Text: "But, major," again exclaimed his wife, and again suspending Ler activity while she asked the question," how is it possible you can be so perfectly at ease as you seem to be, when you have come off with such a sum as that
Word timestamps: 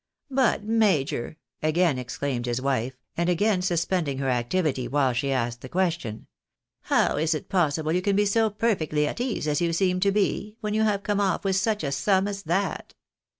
"But, 0.31 0.63
major," 0.63 1.37
again 1.61 1.99
exclaimed 1.99 2.47
his 2.47 2.59
wife, 2.59 2.95
and 3.15 3.29
again 3.29 3.61
suspending 3.61 4.17
Ler 4.19 4.29
activity 4.29 4.87
while 4.87 5.13
she 5.13 5.31
asked 5.31 5.61
the 5.61 5.69
question," 5.69 6.25
how 6.91 7.17
is 7.17 7.35
it 7.35 7.49
possible 7.49 7.91
you 7.93 8.01
can 8.01 8.15
be 8.15 8.25
so 8.25 8.49
perfectly 8.49 9.05
at 9.07 9.21
ease 9.21 9.47
as 9.47 9.61
you 9.61 9.71
seem 9.73 9.99
to 9.99 10.11
be, 10.11 10.57
when 10.59 10.73
you 10.73 10.81
have 10.81 11.03
come 11.03 11.19
off 11.21 11.43
with 11.43 11.55
such 11.57 11.83
a 11.83 11.91
sum 11.91 12.27
as 12.27 12.41
that 12.41 12.95